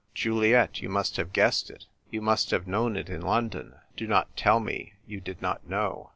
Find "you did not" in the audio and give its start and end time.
5.05-5.69